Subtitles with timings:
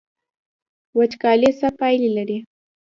[0.97, 2.37] وچکالي څه پایلې لري؟